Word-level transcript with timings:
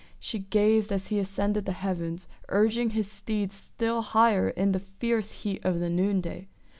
She 0.19 0.39
gazed 0.39 0.91
as 0.91 1.09
he 1.09 1.19
ascended 1.19 1.65
the 1.65 1.73
heavens, 1.73 2.27
urging 2.49 2.89
his 2.89 3.05
steeds 3.07 3.53
still 3.53 4.01
higher 4.01 4.49
in 4.49 4.71
the 4.71 4.79
fierce 4.79 5.43
heat 5.43 5.63
of 5.63 5.79
the 5.79 5.91
noonday. 5.91 6.47